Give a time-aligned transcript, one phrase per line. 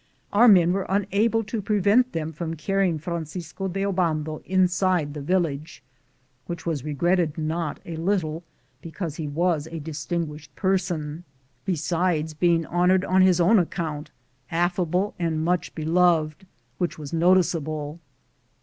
[0.33, 5.13] Our men were unable to pre vent them from carrying Francisco de Oban do inside
[5.13, 5.83] the village,
[6.47, 8.41] which was regretted not a little,
[8.81, 11.23] because he was a distinguished person,
[11.65, 14.09] besides being honored on his own account,
[14.49, 16.47] affable and much beloved,
[16.79, 17.99] which was noticeable.